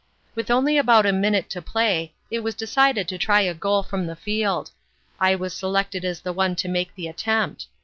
"With 0.33 0.49
only 0.49 0.79
about 0.79 1.05
a 1.05 1.11
minute 1.13 1.47
to 1.51 1.61
play 1.61 2.15
it 2.31 2.39
was 2.39 2.55
decided 2.55 3.07
to 3.07 3.19
try 3.19 3.41
a 3.41 3.53
goal 3.53 3.83
from 3.83 4.07
the 4.07 4.15
field. 4.15 4.71
I 5.19 5.35
was 5.35 5.53
selected 5.53 6.03
as 6.03 6.21
the 6.21 6.33
one 6.33 6.55
to 6.55 6.67
make 6.67 6.95
the 6.95 7.07
attempt. 7.07 7.67